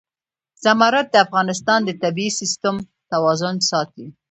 [0.63, 2.75] زمرد د افغانستان د طبعي سیسټم
[3.11, 4.05] توازن ساتي.